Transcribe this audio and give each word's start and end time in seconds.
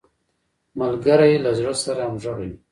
ملګری 0.79 1.33
له 1.45 1.51
زړه 1.57 1.73
سره 1.85 2.01
همږغی 2.07 2.47
وي 2.51 2.57